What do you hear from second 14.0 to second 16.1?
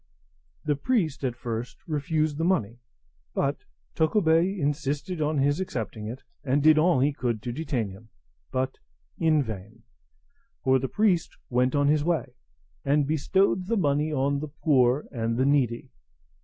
on the poor and needy.